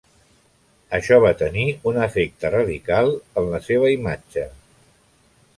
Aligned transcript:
Això 0.97 1.19
va 1.25 1.33
tenir 1.41 1.65
un 1.91 2.01
efecte 2.07 2.53
radical 2.55 3.13
en 3.43 3.49
la 3.55 3.63
seva 3.69 3.93
imatge. 4.01 4.51